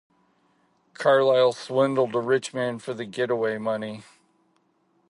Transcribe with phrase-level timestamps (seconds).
[0.95, 4.01] Carlisle swindle a rich man for the getaway money.